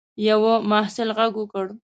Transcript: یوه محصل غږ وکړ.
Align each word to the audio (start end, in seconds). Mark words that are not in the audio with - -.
یوه 0.27 0.53
محصل 0.71 1.09
غږ 1.17 1.33
وکړ. 1.37 1.65